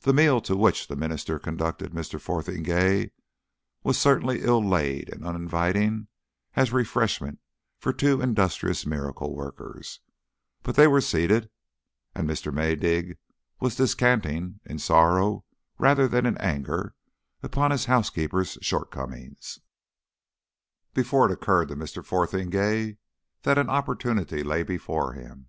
[0.00, 2.20] The meal to which the minister conducted Mr.
[2.20, 3.12] Fotheringay
[3.84, 6.08] was certainly ill laid and uninviting
[6.56, 7.38] as refreshment
[7.78, 10.00] for two industrious miracle workers;
[10.64, 11.48] but they were seated,
[12.12, 12.52] and Mr.
[12.52, 13.18] Maydig
[13.60, 15.44] was descanting in sorrow
[15.78, 16.96] rather than in anger
[17.40, 19.60] upon his housekeeper's shortcomings,
[20.92, 22.04] before it occurred to Mr.
[22.04, 22.96] Fotheringay
[23.42, 25.46] that an opportunity lay before him.